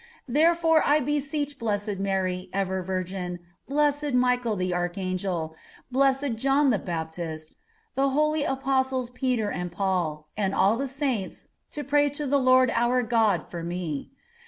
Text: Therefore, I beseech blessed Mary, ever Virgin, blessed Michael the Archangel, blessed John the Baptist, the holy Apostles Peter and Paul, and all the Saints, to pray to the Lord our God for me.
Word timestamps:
Therefore, 0.27 0.81
I 0.83 0.99
beseech 0.99 1.59
blessed 1.59 1.97
Mary, 1.99 2.49
ever 2.53 2.81
Virgin, 2.81 3.37
blessed 3.67 4.13
Michael 4.15 4.55
the 4.55 4.73
Archangel, 4.73 5.55
blessed 5.91 6.33
John 6.37 6.71
the 6.71 6.79
Baptist, 6.79 7.55
the 7.93 8.09
holy 8.09 8.43
Apostles 8.43 9.11
Peter 9.11 9.51
and 9.51 9.71
Paul, 9.71 10.27
and 10.35 10.55
all 10.55 10.75
the 10.75 10.87
Saints, 10.87 11.49
to 11.69 11.83
pray 11.83 12.09
to 12.17 12.25
the 12.25 12.39
Lord 12.39 12.71
our 12.73 13.03
God 13.03 13.45
for 13.47 13.61
me. 13.61 14.09